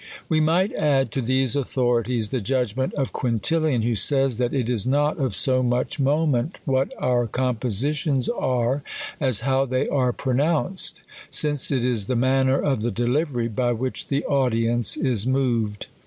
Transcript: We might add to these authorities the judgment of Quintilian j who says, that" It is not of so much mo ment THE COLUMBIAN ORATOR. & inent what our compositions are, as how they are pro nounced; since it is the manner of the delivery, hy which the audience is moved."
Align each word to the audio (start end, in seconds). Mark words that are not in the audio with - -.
We 0.27 0.39
might 0.41 0.73
add 0.73 1.11
to 1.11 1.21
these 1.21 1.55
authorities 1.55 2.29
the 2.29 2.41
judgment 2.41 2.91
of 2.95 3.13
Quintilian 3.13 3.83
j 3.83 3.89
who 3.89 3.95
says, 3.95 4.37
that" 4.37 4.51
It 4.51 4.67
is 4.67 4.87
not 4.87 5.19
of 5.19 5.35
so 5.35 5.61
much 5.61 5.99
mo 5.99 6.25
ment 6.25 6.53
THE 6.53 6.59
COLUMBIAN 6.61 6.61
ORATOR. 6.63 6.63
& 6.63 6.63
inent 6.63 6.73
what 6.99 7.03
our 7.07 7.27
compositions 7.27 8.27
are, 8.29 8.83
as 9.19 9.41
how 9.41 9.65
they 9.65 9.87
are 9.89 10.11
pro 10.11 10.33
nounced; 10.33 11.01
since 11.29 11.69
it 11.69 11.85
is 11.85 12.07
the 12.07 12.15
manner 12.15 12.59
of 12.59 12.81
the 12.81 12.89
delivery, 12.89 13.47
hy 13.55 13.73
which 13.73 14.07
the 14.07 14.25
audience 14.25 14.97
is 14.97 15.27
moved." 15.27 15.85